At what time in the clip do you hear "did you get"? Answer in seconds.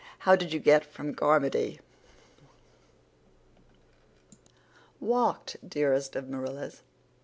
0.35-0.83